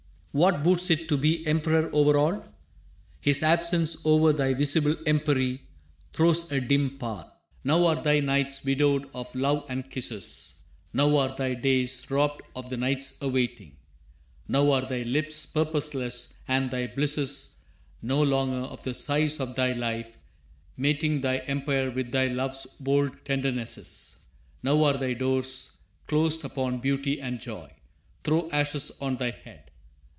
What 0.33 0.63
boots 0.63 0.89
it 0.89 1.09
to 1.09 1.17
be 1.17 1.45
emperor 1.45 1.89
over 1.91 2.15
all? 2.17 2.45
His 3.19 3.43
absence 3.43 4.05
o'er 4.05 4.31
thy 4.31 4.53
visible 4.53 4.95
empery 5.05 5.59
Throws 6.13 6.49
a 6.53 6.61
dim 6.61 6.97
pall. 6.97 7.37
Now 7.65 7.85
are 7.87 8.01
thy 8.01 8.21
nights 8.21 8.63
widowed 8.63 9.09
of 9.13 9.35
love 9.35 9.65
and 9.67 9.89
kisses, 9.91 10.61
Now 10.93 11.17
are 11.17 11.35
thy 11.35 11.53
days 11.55 12.09
robbed 12.09 12.43
of 12.55 12.69
the 12.69 12.77
night's 12.77 13.21
awaiting, 13.21 13.75
Now 14.47 14.71
are 14.71 14.87
thy 14.87 15.01
lips 15.01 15.45
purposeless 15.45 16.35
and 16.47 16.71
thy 16.71 16.87
blisses 16.87 17.57
No 18.01 18.23
longer 18.23 18.67
of 18.67 18.83
the 18.83 18.93
size 18.93 19.37
of 19.41 19.55
thy 19.55 19.73
life, 19.73 20.17
mating 20.77 21.19
Thy 21.19 21.39
empire 21.39 21.91
with 21.91 22.13
thy 22.13 22.27
love's 22.27 22.65
bold 22.79 23.25
tendernesses. 23.25 24.23
Now 24.63 24.81
are 24.85 24.97
thy 24.97 25.11
doors 25.11 25.79
closed 26.07 26.45
upon 26.45 26.79
beauty 26.79 27.19
and 27.19 27.37
joy. 27.37 27.69
Throw 28.23 28.49
ashes 28.51 28.93
on 29.01 29.17
thy 29.17 29.31
head! 29.31 29.63